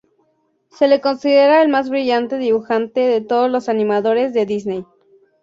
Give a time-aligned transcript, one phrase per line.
[0.71, 4.83] Se le considera el más brillante dibujante de todos los animadores de Disney.